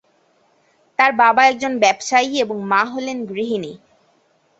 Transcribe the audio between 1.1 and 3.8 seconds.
বাবা একজন ব্যবসায়ী এবং মা হলেন গৃহিণী।